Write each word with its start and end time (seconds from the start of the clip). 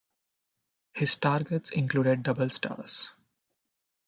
His 0.95 1.15
targets 1.17 1.69
included 1.69 2.23
double 2.23 2.49
stars. 2.49 3.11